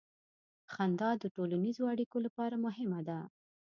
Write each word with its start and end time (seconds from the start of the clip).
•خندا 0.73 1.09
د 1.19 1.23
ټولنیزو 1.35 1.83
اړیکو 1.93 2.17
لپاره 2.25 2.55
مهمه 2.65 2.99
ده. 3.07 3.19